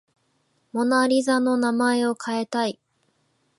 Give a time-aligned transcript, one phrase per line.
[0.73, 2.79] モナ・リザの名前を変えたい